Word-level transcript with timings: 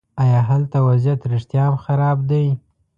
ایا 0.23 0.41
هلته 0.49 0.77
وضعیت 0.87 1.21
رښتیا 1.33 1.61
هم 1.67 1.75
خراب 1.85 2.17
دی. 2.29 2.45